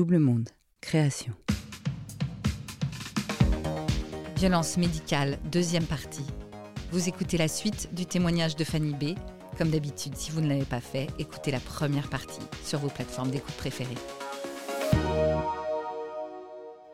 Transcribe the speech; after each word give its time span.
Double 0.00 0.18
Monde, 0.18 0.48
création. 0.80 1.34
Violence 4.36 4.78
médicale, 4.78 5.38
deuxième 5.52 5.84
partie. 5.84 6.24
Vous 6.90 7.10
écoutez 7.10 7.36
la 7.36 7.48
suite 7.48 7.94
du 7.94 8.06
témoignage 8.06 8.56
de 8.56 8.64
Fanny 8.64 8.94
B. 8.94 9.18
Comme 9.58 9.68
d'habitude, 9.68 10.16
si 10.16 10.30
vous 10.30 10.40
ne 10.40 10.48
l'avez 10.48 10.64
pas 10.64 10.80
fait, 10.80 11.08
écoutez 11.18 11.50
la 11.50 11.60
première 11.60 12.08
partie 12.08 12.40
sur 12.64 12.78
vos 12.78 12.88
plateformes 12.88 13.30
d'écoute 13.30 13.54
préférées. 13.56 13.92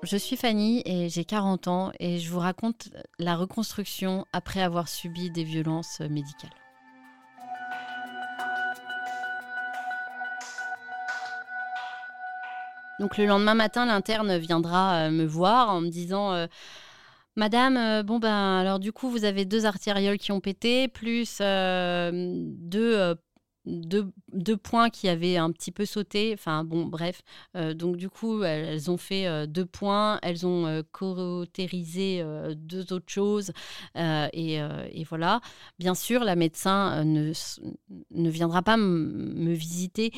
Je 0.02 0.16
suis 0.16 0.36
Fanny 0.36 0.82
et 0.84 1.08
j'ai 1.08 1.24
40 1.24 1.68
ans 1.68 1.92
et 2.00 2.18
je 2.18 2.28
vous 2.28 2.40
raconte 2.40 2.88
la 3.20 3.36
reconstruction 3.36 4.26
après 4.32 4.62
avoir 4.62 4.88
subi 4.88 5.30
des 5.30 5.44
violences 5.44 6.00
médicales. 6.00 6.65
Donc 12.98 13.18
le 13.18 13.26
lendemain 13.26 13.54
matin, 13.54 13.86
l'interne 13.86 14.38
viendra 14.38 15.06
euh, 15.06 15.10
me 15.10 15.24
voir 15.26 15.70
en 15.70 15.80
me 15.80 15.88
disant 15.88 16.32
euh, 16.32 16.46
Madame, 17.36 17.76
euh, 17.76 18.02
bon 18.02 18.18
ben 18.18 18.58
alors 18.58 18.78
du 18.78 18.92
coup 18.92 19.10
vous 19.10 19.24
avez 19.24 19.44
deux 19.44 19.66
artérioles 19.66 20.16
qui 20.18 20.32
ont 20.32 20.40
pété, 20.40 20.88
plus 20.88 21.38
deux 21.40 23.14
deux, 23.66 24.56
points 24.56 24.90
qui 24.90 25.08
avaient 25.08 25.36
un 25.36 25.50
petit 25.50 25.72
peu 25.72 25.84
sauté. 25.84 26.30
Enfin, 26.32 26.64
bon, 26.64 26.86
bref. 26.86 27.22
Euh, 27.56 27.74
donc, 27.74 27.96
du 27.96 28.08
coup, 28.08 28.42
elles, 28.42 28.90
ont 28.90 28.96
fait 28.96 29.26
euh, 29.26 29.46
deux 29.46 29.66
points. 29.66 30.18
Elles 30.22 30.46
ont 30.46 30.66
euh, 30.66 30.82
deux 32.54 32.92
autres 32.92 33.12
choses. 33.12 33.52
Et, 33.94 34.60
voilà. 35.08 35.40
Bien 35.78 35.94
sûr, 35.94 36.24
la 36.24 36.36
médecin 36.36 37.04
ne, 37.04 37.32
ne 38.10 38.30
viendra 38.30 38.62
pas 38.62 38.76
me 38.76 39.52
visiter 39.52 40.12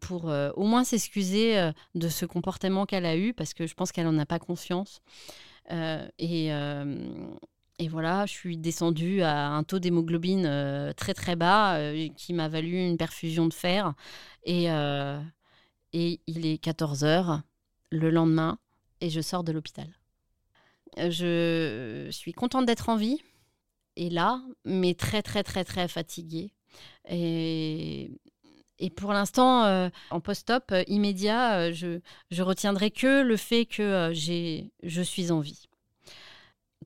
pour 0.00 0.30
au 0.56 0.64
moins 0.64 0.84
s'excuser 0.84 1.70
de 1.94 2.08
ce 2.08 2.24
comportement 2.26 2.86
qu'elle 2.86 3.06
a 3.06 3.16
eu, 3.16 3.32
parce 3.32 3.54
que 3.54 3.66
je 3.66 3.74
pense 3.74 3.92
qu'elle 3.92 4.06
n'en 4.06 4.18
a 4.18 4.26
pas 4.26 4.38
conscience. 4.38 5.00
et 5.70 6.50
et 7.80 7.88
voilà, 7.88 8.26
je 8.26 8.32
suis 8.32 8.56
descendue 8.56 9.22
à 9.22 9.50
un 9.50 9.62
taux 9.62 9.78
d'hémoglobine 9.78 10.46
euh, 10.46 10.92
très 10.92 11.14
très 11.14 11.36
bas 11.36 11.76
euh, 11.76 12.08
qui 12.16 12.32
m'a 12.32 12.48
valu 12.48 12.76
une 12.76 12.96
perfusion 12.96 13.46
de 13.46 13.54
fer. 13.54 13.94
Et, 14.42 14.70
euh, 14.70 15.20
il 15.92 16.46
est 16.46 16.58
14 16.58 17.04
heures 17.04 17.42
le 17.90 18.10
lendemain 18.10 18.58
et 19.00 19.10
je 19.10 19.20
sors 19.20 19.44
de 19.44 19.52
l'hôpital. 19.52 19.88
Je 20.96 22.08
suis 22.10 22.32
contente 22.32 22.66
d'être 22.66 22.88
en 22.88 22.96
vie 22.96 23.20
et 23.96 24.10
là, 24.10 24.42
mais 24.64 24.94
très 24.94 25.22
très 25.22 25.42
très 25.42 25.64
très 25.64 25.88
fatiguée. 25.88 26.52
Et, 27.08 28.10
et 28.78 28.90
pour 28.90 29.12
l'instant, 29.12 29.90
en 30.10 30.20
post-op 30.20 30.74
immédiat, 30.88 31.72
je, 31.72 32.00
je 32.30 32.42
retiendrai 32.42 32.90
que 32.90 33.22
le 33.22 33.36
fait 33.36 33.64
que 33.64 34.10
j'ai, 34.12 34.72
je 34.82 35.02
suis 35.02 35.30
en 35.30 35.40
vie. 35.40 35.67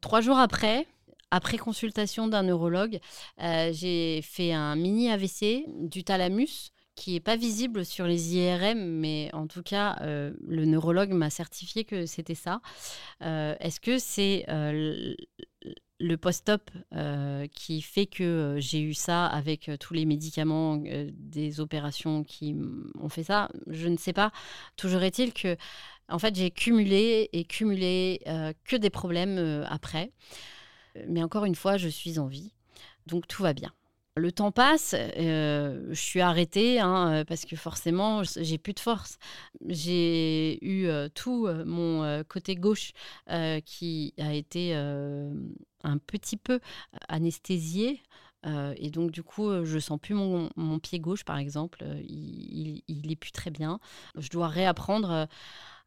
Trois 0.03 0.20
jours 0.20 0.39
après, 0.39 0.86
après 1.31 1.56
consultation 1.56 2.27
d'un 2.27 2.42
neurologue, 2.42 2.98
euh, 3.41 3.70
j'ai 3.72 4.20
fait 4.20 4.53
un 4.53 4.75
mini 4.75 5.11
AVC 5.11 5.64
du 5.78 6.03
thalamus 6.05 6.72
qui 6.97 7.12
n'est 7.12 7.20
pas 7.20 7.36
visible 7.36 7.86
sur 7.86 8.06
les 8.06 8.36
IRM, 8.36 8.78
mais 8.78 9.31
en 9.33 9.47
tout 9.47 9.62
cas, 9.62 9.97
euh, 10.03 10.33
le 10.47 10.67
neurologue 10.67 11.12
m'a 11.12 11.31
certifié 11.31 11.84
que 11.84 12.05
c'était 12.05 12.34
ça. 12.34 12.61
Euh, 13.22 13.55
est-ce 13.61 13.81
que 13.81 13.98
c'est 13.98 14.44
le 16.03 16.17
post-op 16.17 16.70
qui 17.53 17.81
fait 17.81 18.06
que 18.06 18.56
j'ai 18.58 18.81
eu 18.81 18.95
ça 18.95 19.27
avec 19.27 19.70
tous 19.78 19.95
les 19.95 20.05
médicaments 20.05 20.83
des 21.12 21.61
opérations 21.61 22.25
qui 22.25 22.56
ont 23.00 23.09
fait 23.09 23.22
ça 23.22 23.48
Je 23.69 23.89
ne 23.89 23.97
sais 23.97 24.12
pas. 24.12 24.33
Toujours 24.77 25.03
est-il 25.03 25.33
que 25.33 25.56
en 26.12 26.19
fait, 26.19 26.34
j'ai 26.34 26.50
cumulé 26.50 27.31
et 27.33 27.44
cumulé 27.44 28.20
euh, 28.27 28.53
que 28.64 28.77
des 28.77 28.91
problèmes 28.91 29.39
euh, 29.39 29.64
après. 29.69 30.12
Mais 31.09 31.22
encore 31.22 31.47
une 31.47 31.55
fois, 31.55 31.78
je 31.78 31.89
suis 31.89 32.19
en 32.19 32.27
vie. 32.27 32.53
Donc 33.06 33.27
tout 33.27 33.43
va 33.43 33.55
bien. 33.55 33.72
Le 34.15 34.31
temps 34.31 34.53
passe, 34.53 34.94
euh, 34.94 35.87
je 35.88 36.00
suis 36.00 36.21
arrêtée 36.21 36.81
hein, 36.81 37.25
parce 37.26 37.47
que 37.47 37.56
forcément, 37.56 38.22
j'ai 38.25 38.59
plus 38.59 38.75
de 38.75 38.81
force. 38.81 39.19
J'ai 39.66 40.62
eu 40.62 40.87
tout 41.15 41.49
mon 41.65 42.22
côté 42.28 42.55
gauche 42.55 42.93
qui 43.65 44.12
a 44.19 44.34
été 44.34 44.75
un 45.84 45.98
petit 45.98 46.37
peu 46.37 46.60
anesthésié. 47.09 48.03
et 48.76 48.91
donc, 48.91 49.10
du 49.10 49.22
coup, 49.22 49.65
je 49.65 49.78
sens 49.78 49.98
plus 50.00 50.15
mon, 50.15 50.78
pied 50.81 50.98
gauche, 50.98 51.25
par 51.25 51.38
exemple. 51.38 51.84
Il, 52.03 52.82
il, 52.88 53.12
est 53.12 53.16
plus 53.16 53.32
très 53.32 53.50
bien. 53.50 53.78
Je 54.16 54.28
dois 54.31 54.48
réapprendre 54.48 55.28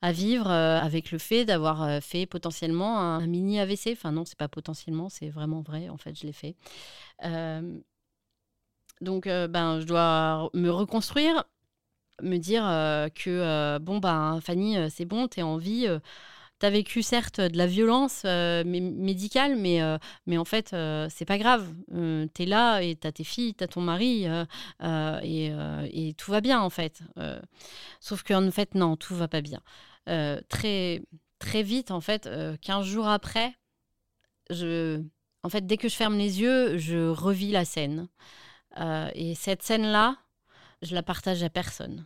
à 0.05 0.11
vivre 0.11 0.49
euh, 0.49 0.79
avec 0.79 1.11
le 1.11 1.17
fait 1.17 1.45
d'avoir 1.45 1.81
euh, 1.81 1.99
fait 1.99 2.27
potentiellement 2.27 2.99
un, 2.99 3.25
mini 3.25 3.59
AVC. 3.59 3.93
Enfin 3.93 4.11
non, 4.11 4.23
c'est 4.25 4.37
pas 4.37 4.47
potentiellement, 4.47 5.09
c'est 5.09 5.29
vraiment 5.29 5.61
vrai. 5.61 5.89
En 5.89 5.97
fait, 5.97 6.17
je 6.19 6.27
l'ai 6.27 6.33
fait. 6.33 6.55
Euh, 7.23 7.79
donc, 9.01 9.25
ben, 9.25 9.81
je 9.81 9.85
dois 9.85 10.49
me 10.53 10.69
reconstruire, 10.69 11.43
me 12.21 12.37
dire 12.37 12.63
que 13.13 13.77
bon 13.79 13.97
ben 13.99 14.39
Fanny, 14.41 14.77
c'est 14.89 15.03
bon, 15.03 15.27
tu 15.27 15.41
es 15.41 15.43
en 15.43 15.57
vie. 15.57 15.89
Tu 16.59 16.65
as 16.65 16.69
vécu 16.69 17.01
certes 17.03 17.41
de 17.41 17.57
la 17.57 17.67
violence 17.67 18.23
médicale, 18.23 19.55
mais, 19.55 19.81
mais 20.25 20.37
en 20.37 20.45
fait, 20.45 20.75
c'est 21.09 21.25
pas 21.25 21.37
grave. 21.37 21.73
tu 21.89 22.43
es 22.43 22.45
là 22.45 22.79
et 22.81 22.95
tu 22.95 23.07
as 23.07 23.11
tes 23.11 23.23
filles, 23.23 23.55
tu 23.55 23.63
as 23.63 23.67
ton 23.67 23.81
mari, 23.81 24.25
et, 24.83 26.13
tout 26.17 26.31
va 26.31 26.41
bien 26.41 26.61
en 26.61 26.69
fait. 26.69 27.01
sauf 27.99 28.23
qu'en 28.23 28.51
fait, 28.51 28.75
non, 28.75 28.95
tout 28.95 29.15
va 29.15 29.27
pas 29.27 29.41
bien. 29.41 29.61
Euh, 30.09 30.39
très, 30.49 31.01
très 31.39 31.63
vite, 31.63 31.91
en 31.91 32.01
fait, 32.01 32.29
15 32.61 32.85
euh, 32.85 32.89
jours 32.89 33.07
après, 33.07 33.55
en 34.51 35.49
fait, 35.49 35.65
dès 35.65 35.77
que 35.77 35.89
je 35.89 35.95
ferme 35.95 36.17
les 36.17 36.41
yeux, 36.41 36.77
je 36.77 37.09
revis 37.09 37.51
la 37.51 37.65
scène. 37.65 38.07
Euh, 38.79 39.09
et 39.13 39.35
cette 39.35 39.63
scène-là, 39.63 40.17
je 40.81 40.93
la 40.93 41.03
partage 41.03 41.43
à 41.43 41.49
personne. 41.49 42.05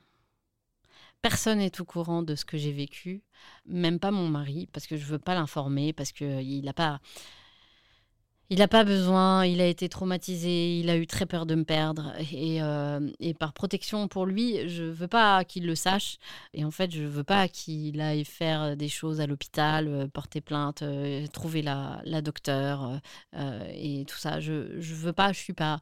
Personne 1.21 1.59
n'est 1.59 1.81
au 1.81 1.85
courant 1.85 2.23
de 2.23 2.35
ce 2.35 2.45
que 2.45 2.57
j'ai 2.57 2.71
vécu, 2.71 3.23
même 3.65 3.99
pas 3.99 4.11
mon 4.11 4.29
mari, 4.29 4.67
parce 4.71 4.87
que 4.87 4.95
je 4.97 5.05
veux 5.05 5.19
pas 5.19 5.35
l'informer, 5.35 5.91
parce 5.93 6.11
qu'il 6.13 6.63
n'a 6.63 6.73
pas, 6.73 7.01
il 8.51 8.57
n'a 8.59 8.67
pas 8.67 8.83
besoin, 8.83 9.45
il 9.45 9.61
a 9.61 9.67
été 9.67 9.89
traumatisé, 9.89 10.79
il 10.79 10.89
a 10.89 10.97
eu 10.97 11.05
très 11.05 11.27
peur 11.27 11.45
de 11.45 11.53
me 11.53 11.63
perdre. 11.65 12.13
Euh, 12.33 13.11
et, 13.19 13.33
par 13.35 13.53
protection 13.53 14.07
pour 14.07 14.25
lui, 14.25 14.67
je 14.67 14.83
veux 14.85 15.07
pas 15.07 15.43
qu'il 15.45 15.67
le 15.67 15.75
sache. 15.75 16.17
Et 16.53 16.65
en 16.65 16.71
fait, 16.71 16.91
je 16.91 17.03
veux 17.03 17.23
pas 17.23 17.47
qu'il 17.47 18.01
aille 18.01 18.25
faire 18.25 18.75
des 18.75 18.89
choses 18.89 19.21
à 19.21 19.27
l'hôpital, 19.27 19.87
euh, 19.87 20.07
porter 20.07 20.41
plainte, 20.41 20.81
euh, 20.81 21.27
trouver 21.27 21.61
la, 21.61 22.01
la 22.05 22.21
docteur 22.21 22.99
et 23.75 24.05
tout 24.07 24.17
ça. 24.17 24.39
Je, 24.39 24.79
je 24.79 24.95
veux 24.95 25.13
pas, 25.13 25.31
je 25.31 25.39
suis 25.39 25.53
pas. 25.53 25.79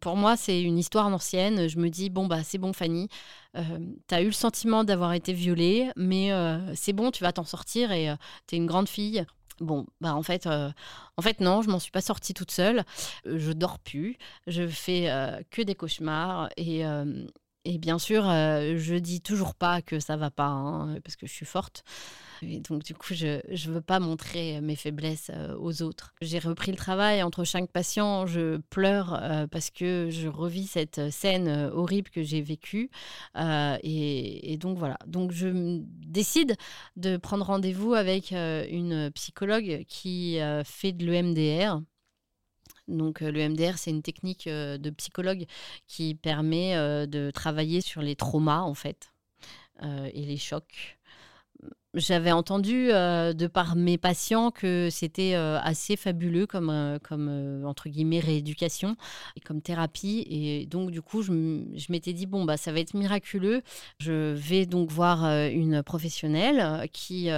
Pour 0.00 0.16
moi, 0.16 0.36
c'est 0.36 0.62
une 0.62 0.78
histoire 0.78 1.06
ancienne. 1.06 1.68
Je 1.68 1.78
me 1.78 1.88
dis, 1.88 2.10
bon, 2.10 2.26
bah, 2.26 2.42
c'est 2.42 2.58
bon, 2.58 2.72
Fanny, 2.72 3.08
tu 3.54 4.14
as 4.14 4.22
eu 4.22 4.26
le 4.26 4.32
sentiment 4.32 4.84
d'avoir 4.84 5.12
été 5.12 5.32
violée, 5.32 5.90
mais 5.96 6.30
c'est 6.74 6.92
bon, 6.92 7.10
tu 7.10 7.22
vas 7.22 7.32
t'en 7.32 7.44
sortir 7.44 7.92
et 7.92 8.08
tu 8.46 8.54
es 8.54 8.58
une 8.58 8.66
grande 8.66 8.88
fille. 8.88 9.24
Bon, 9.60 9.86
bah 10.00 10.14
en 10.14 10.22
fait, 10.22 10.46
euh, 10.46 10.70
en 11.16 11.22
fait 11.22 11.40
non, 11.40 11.62
je 11.62 11.70
m'en 11.70 11.78
suis 11.78 11.90
pas 11.92 12.00
sortie 12.00 12.34
toute 12.34 12.50
seule. 12.50 12.84
Je 13.24 13.52
dors 13.52 13.78
plus, 13.78 14.16
je 14.46 14.66
fais 14.66 15.10
euh, 15.10 15.40
que 15.50 15.62
des 15.62 15.74
cauchemars 15.74 16.48
et, 16.56 16.84
euh, 16.86 17.24
et 17.64 17.78
bien 17.78 17.98
sûr, 17.98 18.24
je 18.24 18.98
dis 18.98 19.20
toujours 19.20 19.54
pas 19.54 19.82
que 19.82 20.00
ça 20.00 20.16
va 20.16 20.30
pas, 20.30 20.48
hein, 20.48 20.98
parce 21.04 21.16
que 21.16 21.26
je 21.26 21.32
suis 21.32 21.46
forte. 21.46 21.84
Et 22.42 22.60
donc, 22.60 22.82
du 22.82 22.94
coup, 22.94 23.14
je 23.14 23.40
ne 23.48 23.72
veux 23.72 23.80
pas 23.80 24.00
montrer 24.00 24.60
mes 24.60 24.76
faiblesses 24.76 25.30
euh, 25.32 25.56
aux 25.58 25.82
autres. 25.82 26.12
J'ai 26.20 26.38
repris 26.38 26.72
le 26.72 26.76
travail 26.76 27.22
entre 27.22 27.44
chaque 27.44 27.70
patient. 27.70 28.26
Je 28.26 28.58
pleure 28.70 29.18
euh, 29.22 29.46
parce 29.46 29.70
que 29.70 30.08
je 30.10 30.28
revis 30.28 30.66
cette 30.66 31.10
scène 31.10 31.48
euh, 31.48 31.70
horrible 31.72 32.10
que 32.10 32.22
j'ai 32.22 32.42
vécue. 32.42 32.90
Et, 33.36 34.56
donc, 34.58 34.78
voilà. 34.78 34.98
Donc, 35.06 35.32
je 35.32 35.78
décide 35.82 36.56
de 36.96 37.16
prendre 37.16 37.44
rendez-vous 37.44 37.94
avec 37.94 38.32
une 38.32 39.10
psychologue 39.14 39.84
qui 39.88 40.38
fait 40.64 40.92
de 40.92 41.06
l'EMDR. 41.06 41.80
Donc 42.88 43.20
le 43.20 43.48
MDR, 43.48 43.78
c'est 43.78 43.90
une 43.90 44.02
technique 44.02 44.48
de 44.48 44.90
psychologue 44.90 45.46
qui 45.86 46.14
permet 46.14 46.76
de 47.06 47.30
travailler 47.30 47.80
sur 47.80 48.02
les 48.02 48.16
traumas 48.16 48.60
en 48.60 48.74
fait 48.74 49.12
et 49.82 50.26
les 50.26 50.36
chocs 50.36 50.98
j'avais 51.94 52.32
entendu 52.32 52.90
euh, 52.90 53.32
de 53.32 53.46
par 53.46 53.76
mes 53.76 53.98
patients 53.98 54.50
que 54.50 54.88
c'était 54.90 55.34
euh, 55.34 55.58
assez 55.60 55.96
fabuleux 55.96 56.46
comme, 56.46 56.70
euh, 56.70 56.98
comme 56.98 57.64
entre 57.66 57.88
guillemets 57.88 58.20
rééducation 58.20 58.96
et 59.36 59.40
comme 59.40 59.60
thérapie. 59.60 60.26
Et 60.28 60.66
donc 60.66 60.90
du 60.90 61.02
coup, 61.02 61.22
je, 61.22 61.32
m'étais 61.90 62.12
dit 62.12 62.26
bon 62.26 62.44
bah 62.44 62.56
ça 62.56 62.72
va 62.72 62.80
être 62.80 62.94
miraculeux. 62.94 63.62
Je 63.98 64.32
vais 64.32 64.66
donc 64.66 64.90
voir 64.90 65.24
une 65.48 65.82
professionnelle 65.82 66.88
qui 66.92 67.28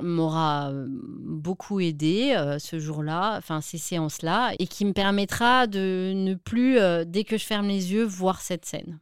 m'aura 0.00 0.72
beaucoup 0.88 1.80
aidé 1.80 2.36
ce 2.58 2.78
jour-là, 2.78 3.36
enfin 3.38 3.60
ces 3.60 3.78
séances-là, 3.78 4.52
et 4.58 4.66
qui 4.66 4.84
me 4.84 4.92
permettra 4.92 5.66
de 5.66 6.12
ne 6.14 6.34
plus, 6.34 6.78
dès 7.06 7.24
que 7.24 7.38
je 7.38 7.44
ferme 7.44 7.68
les 7.68 7.92
yeux, 7.92 8.04
voir 8.04 8.40
cette 8.40 8.64
scène. 8.66 8.98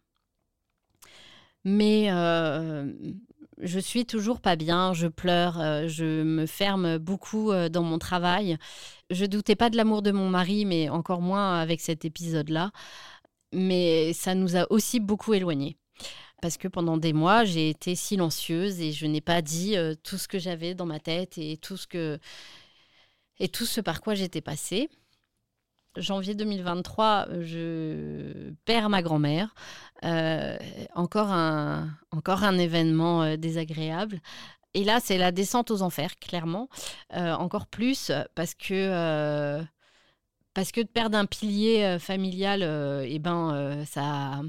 Mais 1.65 2.11
je 3.61 3.79
suis 3.79 4.05
toujours 4.05 4.41
pas 4.41 4.57
bien, 4.57 4.93
je 4.93 5.07
pleure, 5.07 5.61
euh, 5.61 5.89
je 5.89 6.23
me 6.23 6.47
ferme 6.47 6.99
beaucoup 6.99 7.51
euh, 7.51 7.69
dans 7.69 7.83
mon 7.83 7.99
travail. 7.99 8.57
Je 9.11 9.25
doutais 9.27 9.57
pas 9.57 9.71
de 9.71 9.77
l'amour 9.77 10.03
de 10.03 10.11
mon 10.11 10.29
mari, 10.29 10.65
mais 10.65 10.89
encore 10.89 11.21
moins 11.21 11.61
avec 11.61 11.81
cet 11.81 12.05
épisode-là. 12.05 12.71
Mais 13.53 14.13
ça 14.13 14.35
nous 14.35 14.57
a 14.57 14.71
aussi 14.71 15.01
beaucoup 15.01 15.35
éloignés. 15.35 15.77
Parce 16.45 16.59
que 16.59 16.69
pendant 16.69 16.99
des 16.99 17.15
mois, 17.15 17.45
j'ai 17.45 17.71
été 17.71 17.95
silencieuse 17.95 18.79
et 18.83 18.93
je 18.93 19.07
n'ai 19.07 19.23
pas 19.23 19.41
dit 19.41 19.79
euh, 19.79 19.95
tout 19.95 20.19
ce 20.19 20.29
que 20.29 20.39
j'avais 20.39 20.75
dans 20.75 20.85
ma 20.85 21.01
tête 21.01 21.39
et 21.39 21.57
tout 21.57 21.79
ce 21.79 21.87
que 21.87 22.19
et 23.39 23.49
tout 23.49 23.65
ce 23.65 23.81
par 23.81 24.03
quoi 24.03 24.15
j'étais 24.15 24.43
passée 24.43 24.91
janvier 25.97 26.35
2023, 26.35 27.29
je 27.41 28.51
perds 28.67 28.91
ma 28.91 29.01
grand-mère. 29.01 29.55
Euh, 30.05 30.59
encore, 30.95 31.33
un, 31.33 31.89
encore 32.11 32.45
un 32.45 32.59
événement 32.59 33.23
euh, 33.23 33.37
désagréable. 33.37 34.21
Et 34.75 34.85
là, 34.85 35.01
c'est 35.01 35.17
la 35.17 35.33
descente 35.33 35.71
aux 35.71 35.81
enfers, 35.81 36.17
clairement. 36.19 36.69
Encore 37.11 37.69
plus 37.69 38.13
parce 38.35 38.55
que, 38.55 39.65
parce 40.53 40.73
que 40.73 40.83
de 40.83 40.89
perdre 40.89 41.17
un 41.17 41.25
pilier 41.25 41.97
familial, 41.99 42.63
eh 43.09 43.19
ben, 43.19 43.85
ça, 43.87 44.43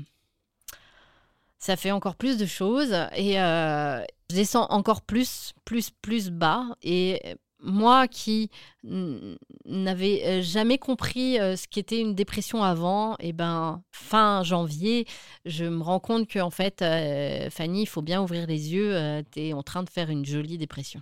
ça 1.65 1.75
fait 1.75 1.91
encore 1.91 2.15
plus 2.15 2.37
de 2.37 2.45
choses. 2.45 2.93
Et 3.15 3.33
je 3.33 4.35
descends 4.35 4.67
encore 4.69 5.01
plus, 5.01 5.53
plus, 5.65 5.89
plus 5.89 6.29
bas. 6.29 6.65
Et 6.83 7.37
moi 7.65 8.07
qui 8.07 8.49
n'avais 8.83 10.23
euh, 10.25 10.41
jamais 10.41 10.77
compris 10.77 11.39
euh, 11.39 11.55
ce 11.55 11.67
qu'était 11.67 11.99
une 11.99 12.13
dépression 12.13 12.63
avant, 12.63 13.13
et 13.15 13.29
eh 13.29 13.33
ben 13.33 13.81
fin 13.91 14.43
janvier, 14.43 15.07
je 15.45 15.65
me 15.65 15.81
rends 15.81 15.99
compte 15.99 16.27
que 16.27 16.39
en 16.39 16.51
fait, 16.51 16.81
euh, 16.81 17.49
Fanny, 17.49 17.83
il 17.83 17.87
faut 17.87 18.01
bien 18.01 18.21
ouvrir 18.21 18.47
les 18.47 18.73
yeux. 18.73 19.23
tu 19.31 19.41
es 19.41 19.53
en 19.53 19.63
train 19.63 19.83
de 19.83 19.89
faire 19.89 20.09
une 20.09 20.25
jolie 20.25 20.57
dépression. 20.57 21.01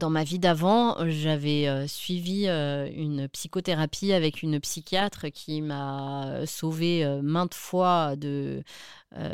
Dans 0.00 0.10
ma 0.10 0.24
vie 0.24 0.38
d'avant, 0.38 0.96
j'avais 1.08 1.68
euh, 1.68 1.86
suivi 1.86 2.48
euh, 2.48 2.88
une 2.96 3.28
psychothérapie 3.28 4.14
avec 4.14 4.42
une 4.42 4.58
psychiatre 4.58 5.26
qui 5.28 5.60
m'a 5.60 6.46
sauvée 6.46 7.04
euh, 7.04 7.20
maintes 7.22 7.54
fois 7.54 8.16
de, 8.16 8.64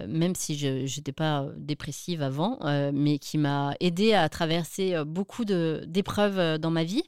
même 0.08 0.34
si 0.34 0.58
je 0.58 0.82
n'étais 0.82 1.12
pas 1.12 1.46
dépressive 1.56 2.22
avant, 2.22 2.58
mais 2.94 3.18
qui 3.18 3.36
m'a 3.36 3.74
aidée 3.80 4.14
à 4.14 4.26
traverser 4.30 4.96
beaucoup 5.06 5.44
d'épreuves 5.44 6.58
dans 6.58 6.70
ma 6.70 6.82
vie. 6.82 7.02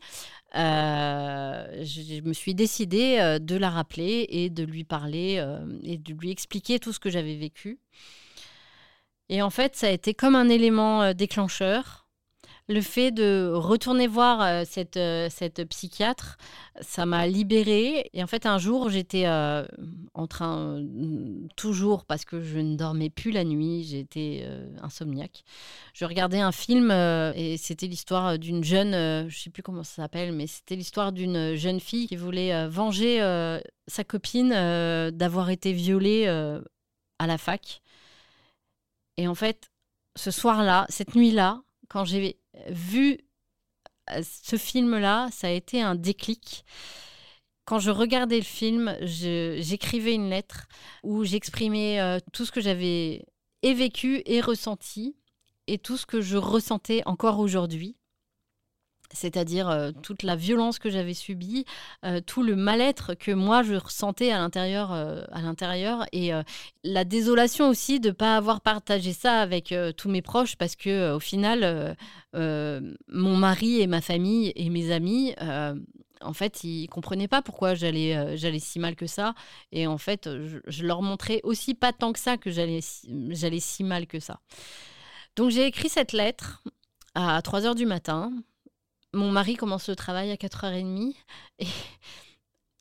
je 0.52 2.20
me 2.22 2.34
suis 2.34 2.54
décidée 2.54 3.38
de 3.40 3.56
la 3.56 3.70
rappeler 3.70 4.26
et 4.28 4.50
de 4.50 4.64
lui 4.64 4.84
parler 4.84 5.42
et 5.82 5.96
de 5.96 6.12
lui 6.12 6.30
expliquer 6.30 6.78
tout 6.78 6.92
ce 6.92 7.00
que 7.00 7.08
j'avais 7.08 7.36
vécu. 7.36 7.78
Et 9.30 9.40
en 9.40 9.50
fait, 9.50 9.74
ça 9.74 9.86
a 9.86 9.90
été 9.90 10.12
comme 10.12 10.36
un 10.36 10.50
élément 10.50 11.14
déclencheur 11.14 12.07
le 12.68 12.82
fait 12.82 13.10
de 13.10 13.50
retourner 13.54 14.06
voir 14.06 14.42
euh, 14.42 14.62
cette, 14.66 14.98
euh, 14.98 15.28
cette 15.30 15.64
psychiatre, 15.70 16.36
ça 16.82 17.06
m'a 17.06 17.26
libérée. 17.26 18.10
Et 18.12 18.22
en 18.22 18.26
fait, 18.26 18.44
un 18.44 18.58
jour, 18.58 18.90
j'étais 18.90 19.26
euh, 19.26 19.64
en 20.12 20.26
train, 20.26 20.84
toujours 21.56 22.04
parce 22.04 22.26
que 22.26 22.42
je 22.42 22.58
ne 22.58 22.76
dormais 22.76 23.08
plus 23.08 23.30
la 23.30 23.44
nuit, 23.44 23.84
j'étais 23.84 24.46
insomniaque. 24.82 25.44
Je 25.94 26.04
regardais 26.04 26.40
un 26.40 26.52
film 26.52 26.90
et 26.90 27.56
c'était 27.56 27.86
l'histoire 27.86 28.38
d'une 28.38 28.62
jeune, 28.62 28.92
je 28.92 29.24
ne 29.24 29.30
sais 29.30 29.50
plus 29.50 29.62
comment 29.62 29.82
ça 29.82 30.02
s'appelle, 30.02 30.32
mais 30.32 30.46
c'était 30.46 30.76
l'histoire 30.76 31.12
d'une 31.12 31.54
jeune 31.54 31.80
fille 31.80 32.06
qui 32.06 32.16
voulait 32.16 32.68
venger 32.68 33.20
sa 33.86 34.04
copine 34.04 34.50
d'avoir 35.10 35.50
été 35.50 35.72
violée 35.72 36.28
à 37.18 37.26
la 37.26 37.38
fac. 37.38 37.80
Et 39.16 39.26
en 39.26 39.34
fait, 39.34 39.70
ce 40.16 40.30
soir-là, 40.30 40.86
cette 40.88 41.14
nuit-là, 41.14 41.62
quand 41.88 42.04
j'ai 42.04 42.38
vu 42.68 43.18
euh, 44.10 44.22
ce 44.22 44.56
film-là, 44.56 45.28
ça 45.32 45.48
a 45.48 45.50
été 45.50 45.82
un 45.82 45.94
déclic. 45.94 46.64
Quand 47.64 47.78
je 47.78 47.90
regardais 47.90 48.38
le 48.38 48.44
film, 48.44 48.96
j'écrivais 49.02 50.14
une 50.14 50.30
lettre 50.30 50.68
où 51.02 51.24
j'exprimais 51.24 52.00
euh, 52.00 52.18
tout 52.32 52.46
ce 52.46 52.52
que 52.52 52.60
j'avais 52.60 53.26
vécu 53.62 54.22
et 54.24 54.40
ressenti 54.40 55.16
et 55.66 55.78
tout 55.78 55.98
ce 55.98 56.06
que 56.06 56.22
je 56.22 56.38
ressentais 56.38 57.02
encore 57.04 57.40
aujourd'hui 57.40 57.97
c'est-à-dire 59.12 59.68
euh, 59.68 59.90
toute 60.02 60.22
la 60.22 60.36
violence 60.36 60.78
que 60.78 60.90
j'avais 60.90 61.14
subie, 61.14 61.64
euh, 62.04 62.20
tout 62.20 62.42
le 62.42 62.56
mal-être 62.56 63.14
que 63.14 63.30
moi 63.30 63.62
je 63.62 63.74
ressentais 63.74 64.30
à 64.30 64.38
l'intérieur, 64.38 64.92
euh, 64.92 65.22
à 65.32 65.40
l'intérieur, 65.40 66.04
et 66.12 66.30
la 66.84 67.04
désolation 67.04 67.68
aussi 67.68 68.00
de 68.00 68.08
ne 68.08 68.12
pas 68.12 68.36
avoir 68.36 68.60
partagé 68.60 69.12
ça 69.12 69.40
avec 69.40 69.74
tous 69.96 70.08
mes 70.08 70.22
proches, 70.22 70.56
parce 70.56 70.76
que 70.76 71.12
au 71.14 71.20
final, 71.20 71.96
mon 72.34 73.36
mari 73.36 73.80
et 73.80 73.86
ma 73.86 74.00
famille 74.00 74.52
et 74.56 74.70
mes 74.70 74.90
amis. 74.92 75.34
en 76.20 76.32
fait, 76.32 76.64
ils 76.64 76.88
comprenaient 76.88 77.28
pas 77.28 77.42
pourquoi 77.42 77.74
j'allais 77.74 78.36
j'allais 78.36 78.58
si 78.58 78.78
mal 78.78 78.96
que 78.96 79.06
ça. 79.06 79.34
Et 79.72 79.86
en 79.86 79.98
fait, 79.98 80.28
je, 80.66 80.84
leur 80.84 81.02
montrais 81.02 81.40
aussi 81.44 81.74
pas 81.74 81.92
tant 81.92 82.12
que 82.12 82.18
ça 82.18 82.36
que 82.36 82.50
j'allais 82.50 82.80
j'allais 83.30 83.60
si 83.60 83.84
mal 83.84 84.06
que 84.06 84.20
ça. 84.20 84.40
Donc 85.36 85.50
j'ai 85.50 85.66
écrit 85.66 85.88
cette 85.88 86.12
lettre 86.12 86.62
à 87.14 87.40
3 87.42 87.66
heures 87.66 87.74
du 87.74 87.86
matin 87.86 88.32
mon 89.14 89.30
mari 89.30 89.56
commence 89.56 89.88
le 89.88 89.96
travail 89.96 90.30
à 90.30 90.36
4h30 90.36 91.14
et, 91.58 91.66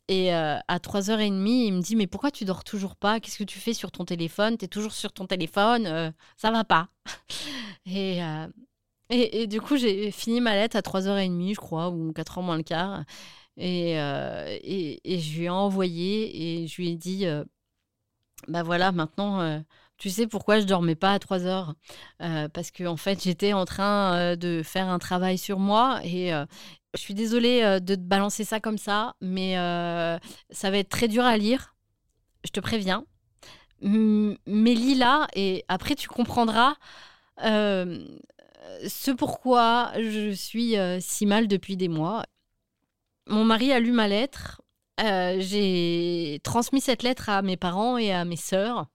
et 0.08 0.34
euh, 0.34 0.58
à 0.68 0.80
3h30, 0.80 1.48
il 1.48 1.74
me 1.74 1.82
dit 1.82 1.96
Mais 1.96 2.08
pourquoi 2.08 2.32
tu 2.32 2.46
dors 2.46 2.64
toujours 2.64 2.96
pas? 2.96 3.20
Qu'est-ce 3.20 3.38
que 3.38 3.44
tu 3.44 3.60
fais 3.60 3.74
sur 3.74 3.92
ton 3.92 4.06
téléphone? 4.06 4.58
Tu 4.58 4.66
es 4.66 4.68
toujours 4.68 4.94
sur 4.94 5.12
ton 5.12 5.28
téléphone 5.28 5.86
euh, 5.86 6.12
Ça 6.38 6.52
va 6.52 6.64
pas. 6.64 6.90
Euh, 7.90 8.48
et, 9.10 9.44
et, 9.44 9.48
du 9.48 9.62
coup, 9.62 9.78
j'ai 9.78 10.12
fini 10.12 10.42
ma 10.42 10.56
lettre 10.56 10.76
à 10.76 10.82
3h30, 10.82 11.54
je 11.54 11.60
crois, 11.60 11.90
ou 11.90 12.12
4h 12.12 12.44
moins 12.44 12.58
le 12.58 12.64
quart. 12.64 13.06
Et, 13.56 13.92
et, 13.94 15.00
et, 15.06 15.20
je 15.20 15.38
lui 15.38 15.46
ai 15.46 15.50
envoyé 15.50 16.62
et 16.62 16.68
je 16.68 16.76
lui 16.82 16.90
ai 16.90 16.96
dit 16.98 17.26
Bah 18.50 18.64
voilà, 18.64 18.92
maintenant 18.92 19.64
tu 19.98 20.10
sais 20.10 20.28
pourquoi 20.28 20.60
je 20.60 20.66
dormais 20.66 20.96
pas 20.96 21.14
à 21.14 21.20
3 21.20 21.46
heures? 21.46 21.74
Euh, 22.22 22.48
Parce 22.50 22.72
que 22.72 22.84
en 22.86 22.98
fait, 22.98 23.24
j'étais 23.24 23.54
en 23.54 23.66
train 23.66 24.16
euh, 24.16 24.36
de 24.36 24.62
faire 24.64 24.88
un 24.90 25.00
travail 25.00 25.38
sur 25.38 25.60
moi 25.60 26.00
et 26.04 26.34
euh, 26.34 26.46
je 26.94 27.02
suis 27.02 27.14
désolée 27.14 27.80
de 27.82 27.96
te 27.96 28.00
balancer 28.00 28.44
ça 28.44 28.60
comme 28.60 28.78
ça, 28.78 29.16
mais 29.22 29.54
ça 30.50 30.72
va 30.72 30.78
être 30.78 30.90
très 30.90 31.08
dur 31.08 31.24
à 31.24 31.38
lire. 31.38 31.76
Je 32.46 32.52
te 32.52 32.60
préviens. 32.60 33.06
mais 33.82 34.74
lis-la 34.74 35.28
et 35.36 35.64
après 35.68 35.96
tu 35.96 36.08
comprendras 36.08 36.76
ce 37.40 39.12
pourquoi 39.12 39.92
je 39.96 40.32
suis 40.32 40.76
si 41.02 41.26
mal 41.28 41.48
depuis 41.48 41.78
des 41.78 41.88
mois. 41.88 42.24
Mon 43.28 43.44
mari 43.46 43.72
a 43.72 43.80
lu 43.80 43.92
ma 43.92 44.08
lettre. 44.08 44.62
J'ai 45.00 46.40
transmis 46.44 46.82
cette 46.82 47.04
lettre 47.04 47.30
à 47.30 47.44
mes 47.44 47.58
parents 47.58 47.98
et 47.98 48.12
à 48.12 48.26
mes 48.26 48.38
sœurs. 48.38 48.88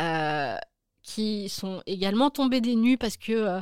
Euh, 0.00 0.56
qui 1.02 1.48
sont 1.48 1.82
également 1.86 2.30
tombés 2.30 2.60
des 2.60 2.76
nues 2.76 2.98
parce 2.98 3.16
que, 3.16 3.32
euh, 3.32 3.60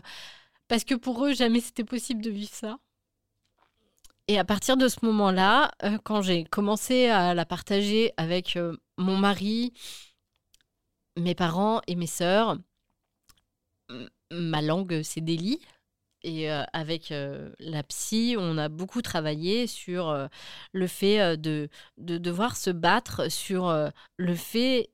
parce 0.66 0.84
que 0.84 0.94
pour 0.94 1.24
eux, 1.24 1.32
jamais 1.34 1.60
c'était 1.60 1.84
possible 1.84 2.20
de 2.22 2.30
vivre 2.30 2.52
ça. 2.52 2.78
Et 4.26 4.38
à 4.38 4.44
partir 4.44 4.76
de 4.76 4.88
ce 4.88 4.98
moment-là, 5.04 5.70
euh, 5.84 5.98
quand 6.04 6.20
j'ai 6.20 6.44
commencé 6.44 7.06
à 7.06 7.34
la 7.34 7.46
partager 7.46 8.12
avec 8.16 8.58
mon 8.98 9.16
mari, 9.16 9.72
mes 11.16 11.34
parents 11.34 11.80
et 11.86 11.94
mes 11.94 12.06
sœurs, 12.06 12.58
ma 14.30 14.60
langue 14.60 15.02
s'est 15.02 15.20
délie. 15.20 15.60
Et 16.24 16.50
avec 16.50 17.14
la 17.60 17.82
psy, 17.84 18.34
on 18.38 18.58
a 18.58 18.68
beaucoup 18.68 19.02
travaillé 19.02 19.68
sur 19.68 20.28
le 20.72 20.86
fait 20.88 21.36
de, 21.36 21.68
de 21.96 22.18
devoir 22.18 22.56
se 22.56 22.70
battre 22.70 23.30
sur 23.30 23.72
le 24.16 24.34
fait 24.34 24.90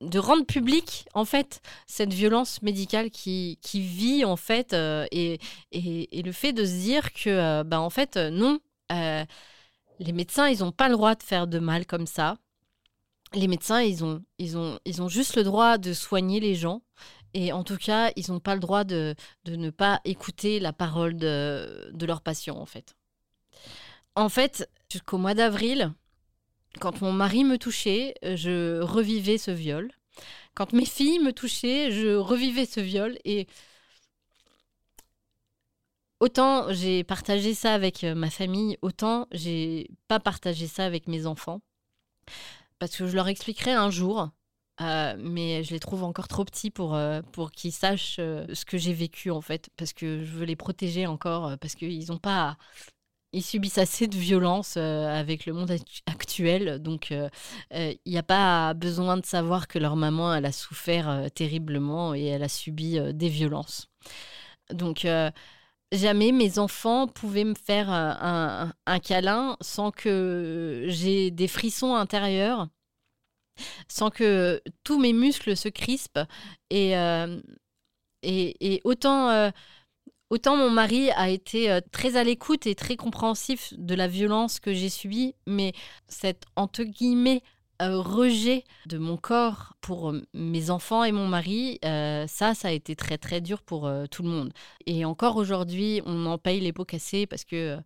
de 0.00 0.18
rendre 0.18 0.44
public 0.44 1.06
en 1.14 1.24
fait 1.24 1.60
cette 1.86 2.12
violence 2.12 2.62
médicale 2.62 3.10
qui, 3.10 3.58
qui 3.62 3.80
vit 3.80 4.24
en 4.24 4.36
fait 4.36 4.72
euh, 4.72 5.06
et, 5.10 5.38
et, 5.72 6.22
le 6.22 6.32
fait 6.32 6.52
de 6.52 6.64
se 6.64 6.72
dire 6.72 7.12
que 7.12 7.30
euh, 7.30 7.64
bah, 7.64 7.80
en 7.80 7.90
fait 7.90 8.16
euh, 8.16 8.30
non 8.30 8.58
les 8.90 10.12
médecins 10.12 10.48
ils 10.48 10.60
n'ont 10.60 10.72
pas 10.72 10.88
le 10.88 10.94
droit 10.94 11.14
de 11.14 11.22
faire 11.22 11.46
de 11.46 11.58
mal 11.58 11.86
comme 11.86 12.06
ça. 12.06 12.36
Les 13.32 13.48
médecins 13.48 13.80
ils 13.80 14.04
ont 14.04 14.22
ils 14.38 14.56
ont 14.58 14.78
ils 14.84 15.02
ont 15.02 15.08
juste 15.08 15.36
le 15.36 15.44
droit 15.44 15.78
de 15.78 15.92
soigner 15.92 16.40
les 16.40 16.54
gens. 16.54 16.82
Et 17.32 17.52
en 17.52 17.64
tout 17.64 17.76
cas 17.76 18.12
ils 18.16 18.30
n'ont 18.30 18.40
pas 18.40 18.54
le 18.54 18.60
droit 18.60 18.84
de, 18.84 19.16
de, 19.44 19.56
ne 19.56 19.70
pas 19.70 20.00
écouter 20.04 20.60
la 20.60 20.72
parole 20.72 21.16
de, 21.16 21.90
de 21.92 22.06
leurs 22.06 22.20
patients 22.20 22.58
en 22.58 22.66
fait. 22.66 22.94
En 24.14 24.28
fait 24.28 24.68
jusqu'au 24.88 25.18
mois 25.18 25.34
d'avril 25.34 25.92
quand 26.80 27.00
mon 27.00 27.12
mari 27.12 27.44
me 27.44 27.58
touchait, 27.58 28.14
je 28.22 28.80
revivais 28.80 29.38
ce 29.38 29.50
viol. 29.50 29.90
Quand 30.54 30.72
mes 30.72 30.84
filles 30.84 31.18
me 31.20 31.32
touchaient, 31.32 31.90
je 31.90 32.14
revivais 32.16 32.66
ce 32.66 32.80
viol. 32.80 33.18
Et 33.24 33.46
autant 36.20 36.72
j'ai 36.72 37.04
partagé 37.04 37.54
ça 37.54 37.74
avec 37.74 38.02
ma 38.02 38.30
famille, 38.30 38.78
autant 38.82 39.26
j'ai 39.32 39.88
pas 40.08 40.20
partagé 40.20 40.66
ça 40.66 40.84
avec 40.84 41.08
mes 41.08 41.26
enfants. 41.26 41.60
Parce 42.78 42.96
que 42.96 43.06
je 43.06 43.14
leur 43.14 43.28
expliquerai 43.28 43.72
un 43.72 43.90
jour, 43.90 44.30
mais 44.80 45.62
je 45.64 45.70
les 45.72 45.80
trouve 45.80 46.02
encore 46.02 46.28
trop 46.28 46.44
petits 46.44 46.70
pour, 46.70 46.98
pour 47.32 47.50
qu'ils 47.50 47.72
sachent 47.72 48.16
ce 48.16 48.64
que 48.64 48.78
j'ai 48.78 48.92
vécu 48.92 49.30
en 49.30 49.40
fait, 49.40 49.70
parce 49.76 49.92
que 49.92 50.24
je 50.24 50.32
veux 50.32 50.44
les 50.44 50.56
protéger 50.56 51.06
encore, 51.06 51.56
parce 51.58 51.74
qu'ils 51.74 52.08
n'ont 52.08 52.18
pas 52.18 52.56
ils 53.34 53.42
subissent 53.42 53.78
assez 53.78 54.06
de 54.06 54.16
violence 54.16 54.74
euh, 54.76 55.06
avec 55.08 55.44
le 55.44 55.52
monde 55.52 55.76
actuel, 56.06 56.78
donc 56.78 57.10
il 57.10 57.30
euh, 57.74 57.94
n'y 58.06 58.16
a 58.16 58.22
pas 58.22 58.74
besoin 58.74 59.16
de 59.16 59.26
savoir 59.26 59.66
que 59.66 59.78
leur 59.78 59.96
maman 59.96 60.34
elle 60.34 60.46
a 60.46 60.52
souffert 60.52 61.08
euh, 61.08 61.28
terriblement 61.28 62.14
et 62.14 62.24
elle 62.26 62.44
a 62.44 62.48
subi 62.48 62.98
des 63.12 63.28
violences. 63.28 63.88
Donc 64.70 65.06
jamais 65.92 66.32
mes 66.32 66.58
enfants 66.58 67.06
pouvaient 67.06 67.44
me 67.44 67.54
faire 67.54 67.90
un, 67.90 68.72
câlin 69.02 69.56
sans 69.60 69.90
que 69.90 70.86
j'ai 70.88 71.30
des 71.30 71.48
frissons 71.48 71.94
intérieurs, 71.94 72.68
sans 73.88 74.10
que 74.10 74.62
tous 74.84 74.98
mes 74.98 75.12
muscles 75.12 75.56
se 75.56 75.68
crispent 75.68 76.26
et, 76.70 76.94
et 78.22 78.80
autant 78.84 79.52
Autant 80.34 80.56
mon 80.56 80.68
mari 80.68 81.12
a 81.12 81.30
été 81.30 81.70
euh, 81.70 81.80
très 81.92 82.16
à 82.16 82.24
l'écoute 82.24 82.66
et 82.66 82.74
très 82.74 82.96
compréhensif 82.96 83.72
de 83.78 83.94
la 83.94 84.08
violence 84.08 84.58
que 84.58 84.74
j'ai 84.74 84.88
subie, 84.88 85.36
mais 85.46 85.72
cet 86.08 86.42
entre 86.56 86.82
guillemets 86.82 87.40
euh, 87.80 88.00
rejet 88.00 88.64
de 88.86 88.98
mon 88.98 89.16
corps 89.16 89.74
pour 89.80 90.10
euh, 90.10 90.26
mes 90.34 90.70
enfants 90.70 91.04
et 91.04 91.12
mon 91.12 91.28
mari, 91.28 91.78
ça, 91.84 92.54
ça 92.56 92.66
a 92.66 92.72
été 92.72 92.96
très 92.96 93.16
très 93.16 93.40
dur 93.40 93.62
pour 93.62 93.88
tout 94.10 94.24
le 94.24 94.28
monde. 94.28 94.52
Et 94.86 95.04
encore 95.04 95.36
aujourd'hui, 95.36 96.02
on 96.04 96.26
en 96.26 96.36
paye 96.36 96.58
les 96.58 96.72
pots 96.72 96.84
cassés 96.84 97.28
parce 97.28 97.44
que 97.44 97.78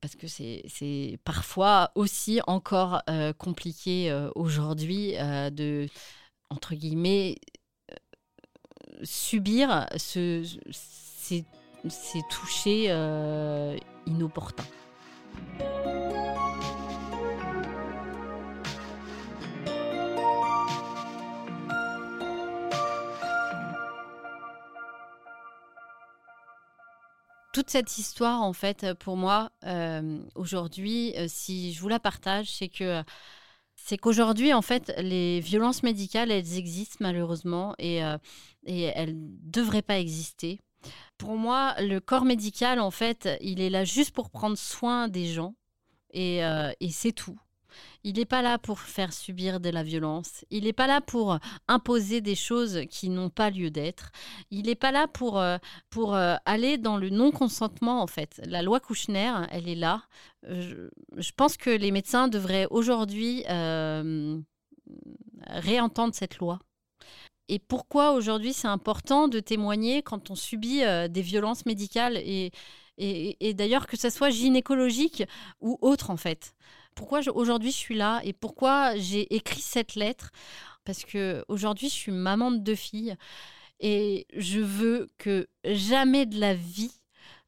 parce 0.00 0.16
que 0.16 0.26
c'est 0.26 1.20
parfois 1.22 1.92
aussi 1.94 2.40
encore 2.48 3.00
compliqué 3.38 4.12
aujourd'hui 4.34 5.12
de 5.52 5.86
entre 6.48 6.74
guillemets 6.74 7.36
subir 9.04 9.86
ce, 9.96 10.42
ces 10.72 11.44
c'est 11.88 12.22
touché 12.28 12.86
euh, 12.88 13.76
inopportun. 14.06 14.64
Toute 27.52 27.68
cette 27.68 27.98
histoire, 27.98 28.42
en 28.42 28.52
fait, 28.52 28.94
pour 28.94 29.16
moi, 29.16 29.50
euh, 29.64 30.20
aujourd'hui, 30.36 31.12
euh, 31.16 31.26
si 31.28 31.72
je 31.72 31.80
vous 31.80 31.88
la 31.88 31.98
partage, 31.98 32.50
c'est 32.50 32.68
que 32.68 33.02
c'est 33.74 33.96
qu'aujourd'hui, 33.96 34.52
en 34.52 34.62
fait, 34.62 34.92
les 34.98 35.40
violences 35.40 35.82
médicales, 35.82 36.30
elles 36.30 36.58
existent 36.58 36.98
malheureusement 37.00 37.74
et, 37.78 38.02
et 38.66 38.82
elles 38.82 39.16
ne 39.16 39.36
devraient 39.50 39.82
pas 39.82 39.98
exister 39.98 40.60
pour 41.18 41.36
moi, 41.36 41.74
le 41.80 41.98
corps 42.00 42.24
médical, 42.24 42.80
en 42.80 42.90
fait, 42.90 43.28
il 43.40 43.60
est 43.60 43.70
là 43.70 43.84
juste 43.84 44.12
pour 44.14 44.30
prendre 44.30 44.56
soin 44.56 45.08
des 45.08 45.26
gens 45.26 45.54
et, 46.12 46.44
euh, 46.44 46.72
c'est 46.90 47.12
tout. 47.12 47.38
Il 48.02 48.16
n'est 48.16 48.24
pas 48.24 48.42
là 48.42 48.58
pour 48.58 48.80
faire 48.80 49.12
subir 49.12 49.60
de 49.60 49.68
la 49.68 49.82
violence. 49.84 50.44
Il 50.50 50.64
n'est 50.64 50.72
pas 50.72 50.86
là 50.88 51.00
pour 51.00 51.38
imposer 51.68 52.20
des 52.20 52.34
choses 52.34 52.80
qui 52.90 53.10
n'ont 53.10 53.30
pas 53.30 53.50
lieu 53.50 53.70
d'être. 53.70 54.10
Il 54.50 54.66
n'est 54.66 54.74
pas 54.74 54.90
là 54.90 55.06
pour, 55.06 55.38
euh, 55.38 55.58
pour 55.90 56.14
euh, 56.14 56.36
aller 56.46 56.78
dans 56.78 56.96
le 56.96 57.10
non-consentement, 57.10 58.02
en 58.02 58.06
fait. 58.06 58.40
La 58.44 58.62
loi 58.62 58.80
Kouchner, 58.80 59.32
elle 59.50 59.68
est 59.68 59.76
là. 59.76 60.02
Je, 60.48 60.88
je 61.16 61.30
pense 61.36 61.56
que 61.56 61.70
les 61.70 61.92
médecins 61.92 62.28
devraient 62.28 62.66
aujourd'hui 62.70 63.44
réentendre 65.46 66.14
cette 66.14 66.38
loi 66.38 66.58
et 67.50 67.58
pourquoi 67.58 68.12
aujourd'hui 68.12 68.52
c'est 68.52 68.68
important 68.68 69.26
de 69.26 69.40
témoigner 69.40 70.02
quand 70.02 70.30
on 70.30 70.36
subit 70.36 70.84
euh, 70.84 71.08
des 71.08 71.20
violences 71.20 71.66
médicales 71.66 72.16
et, 72.16 72.52
et, 72.96 73.54
d'ailleurs 73.54 73.88
que 73.88 73.96
ce 73.96 74.08
soit 74.08 74.30
gynécologique 74.30 75.24
ou 75.60 75.76
autre 75.80 76.10
en 76.10 76.16
fait? 76.16 76.54
Pourquoi 76.94 77.20
aujourd'hui 77.34 77.72
je 77.72 77.76
suis 77.76 77.96
là 77.96 78.20
et 78.22 78.32
pourquoi 78.32 78.96
j'ai 78.96 79.34
écrit 79.34 79.62
cette 79.62 79.96
lettre? 79.96 80.30
Parce 80.84 81.04
que 81.04 81.44
aujourd'hui 81.48 81.88
je 81.88 81.94
suis 81.94 82.12
maman 82.12 82.52
de 82.52 82.58
deux 82.58 82.76
filles 82.76 83.16
et 83.80 84.28
je 84.36 84.60
veux 84.60 85.10
que 85.18 85.48
jamais 85.64 86.26
de 86.26 86.38
la 86.38 86.54
vie 86.54 86.92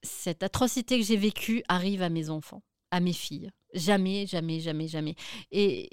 cette 0.03 0.43
atrocité 0.43 0.99
que 0.99 1.07
j'ai 1.07 1.17
vécue 1.17 1.63
arrive 1.69 2.03
à 2.03 2.09
mes 2.09 2.29
enfants, 2.29 2.65
à 2.91 2.99
mes 2.99 3.13
filles. 3.13 3.53
Jamais, 3.73 4.27
jamais, 4.27 4.59
jamais, 4.59 4.89
jamais. 4.89 5.15
Et, 5.53 5.91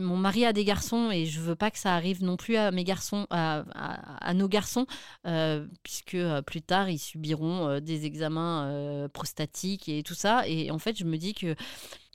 mon 0.00 0.16
mari 0.16 0.44
a 0.44 0.52
des 0.52 0.64
garçons 0.64 1.10
et 1.10 1.26
je 1.26 1.40
veux 1.40 1.54
pas 1.54 1.70
que 1.70 1.78
ça 1.78 1.94
arrive 1.94 2.22
non 2.22 2.36
plus 2.36 2.56
à 2.56 2.70
mes 2.70 2.84
garçons, 2.84 3.26
à, 3.30 4.34
nos 4.34 4.48
garçons, 4.48 4.86
euh, 5.26 5.66
puisque 5.82 6.14
euh, 6.14 6.42
plus 6.42 6.62
tard 6.62 6.88
ils 6.88 6.98
subiront 6.98 7.68
euh, 7.68 7.80
des 7.80 8.06
examens 8.06 9.08
prostatiques 9.12 9.88
et 9.88 10.02
tout 10.02 10.14
ça. 10.14 10.46
Et 10.46 10.70
en 10.70 10.78
fait, 10.78 10.96
je 10.96 11.04
me 11.04 11.16
dis 11.16 11.34
que 11.34 11.54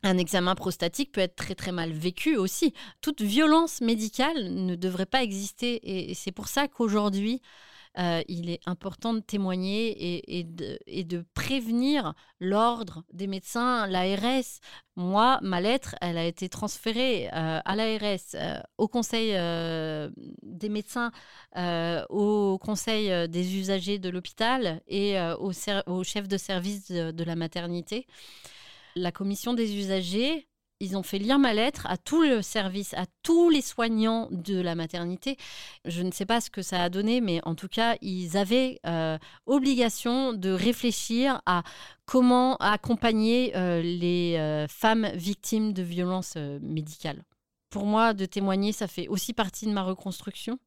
un 0.03 0.17
examen 0.17 0.53
prostatique 0.53 1.11
peut 1.11 1.21
être 1.21 1.35
très 1.35 1.55
très 1.55 1.71
mal 1.71 1.91
vécu 1.91 2.37
aussi. 2.37 2.73
Toute 3.01 3.21
violence 3.21 3.81
médicale 3.81 4.53
ne 4.53 4.75
devrait 4.75 5.07
pas 5.07 5.23
exister 5.23 6.09
et 6.09 6.13
c'est 6.13 6.31
pour 6.31 6.47
ça 6.47 6.67
qu'aujourd'hui, 6.67 7.41
euh, 7.99 8.21
il 8.27 8.49
est 8.49 8.59
important 8.65 9.13
de 9.13 9.19
témoigner 9.19 10.37
et, 10.39 10.43
de, 10.43 11.25
prévenir 11.33 12.13
l'ordre 12.39 13.03
des 13.11 13.27
médecins, 13.27 13.87
l'ARS. 13.87 14.59
Moi, 14.95 15.39
ma 15.41 15.61
lettre, 15.61 15.95
elle 16.01 16.17
a 16.17 16.25
été 16.25 16.49
transférée 16.49 17.27
euh, 17.33 17.59
à 17.63 17.75
l'ARS, 17.75 18.35
euh, 18.35 18.59
au 18.77 18.87
Conseil 18.87 19.31
des 20.43 20.69
médecins, 20.69 21.11
au 22.09 22.57
Conseil 22.59 23.27
des 23.29 23.55
usagers 23.57 23.99
de 23.99 24.09
l'hôpital 24.09 24.81
et 24.87 25.17
au, 25.39 26.03
chef 26.03 26.27
de 26.27 26.37
service 26.37 26.91
de 26.91 27.23
la 27.23 27.35
maternité. 27.35 28.05
La 28.95 29.11
commission 29.11 29.53
des 29.53 29.75
usagers 29.75 30.47
ils 30.79 30.95
ont 30.95 31.03
fait 31.03 31.17
lire 31.17 31.39
ma 31.39 31.53
lettre 31.53 31.87
à 31.87 31.97
tout 31.97 32.21
le 32.21 32.41
service, 32.41 32.93
à 32.93 33.05
tous 33.23 33.49
les 33.49 33.61
soignants 33.61 34.27
de 34.31 34.59
la 34.59 34.75
maternité. 34.75 35.37
Je 35.85 36.01
ne 36.03 36.11
sais 36.11 36.25
pas 36.25 36.41
ce 36.41 36.49
que 36.49 36.61
ça 36.61 36.83
a 36.83 36.89
donné, 36.89 37.21
mais 37.21 37.39
en 37.45 37.55
tout 37.55 37.67
cas, 37.67 37.95
ils 38.01 38.37
avaient 38.37 38.79
euh, 38.85 39.17
obligation 39.45 40.33
de 40.33 40.51
réfléchir 40.51 41.41
à 41.45 41.63
comment 42.05 42.57
accompagner 42.57 43.55
euh, 43.55 43.81
les 43.81 44.35
euh, 44.37 44.67
femmes 44.67 45.09
victimes 45.13 45.73
de 45.73 45.83
violences 45.83 46.37
médicales. 46.61 47.23
Pour 47.69 47.85
moi, 47.85 48.13
de 48.13 48.25
témoigner, 48.25 48.71
ça 48.71 48.87
fait 48.87 49.07
aussi 49.07 49.33
partie 49.33 49.65
de 49.65 49.71
ma 49.71 49.83
reconstruction. 49.83 50.59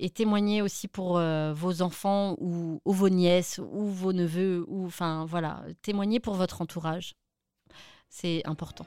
Et 0.00 0.10
témoigner 0.10 0.62
aussi 0.62 0.86
pour 0.86 1.20
vos 1.54 1.82
enfants 1.82 2.36
ou, 2.38 2.80
ou, 2.84 2.92
vos 2.92 3.08
nièces 3.08 3.58
ou 3.72 3.88
vos 3.88 4.12
neveux, 4.12 4.64
ou 4.68 4.86
enfin 4.86 5.26
voilà, 5.26 5.64
témoigner 5.82 6.20
pour 6.20 6.34
votre 6.34 6.62
entourage. 6.62 7.14
C'est 8.08 8.46
important. 8.46 8.86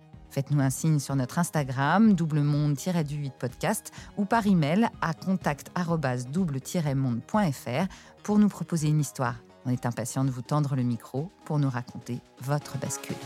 Faites-nous 0.31 0.61
un 0.61 0.69
signe 0.69 0.99
sur 0.99 1.15
notre 1.15 1.39
Instagram, 1.39 2.13
doublemonde-du8 2.13 3.31
podcast, 3.37 3.91
ou 4.17 4.25
par 4.25 4.45
email 4.47 4.89
à 5.01 5.13
contact-double-monde.fr 5.13 7.87
pour 8.23 8.39
nous 8.39 8.49
proposer 8.49 8.87
une 8.87 9.01
histoire. 9.01 9.35
On 9.65 9.71
est 9.71 9.85
impatient 9.85 10.23
de 10.23 10.31
vous 10.31 10.41
tendre 10.41 10.75
le 10.75 10.83
micro 10.83 11.29
pour 11.45 11.59
nous 11.59 11.69
raconter 11.69 12.19
votre 12.41 12.79
bascule. 12.79 13.17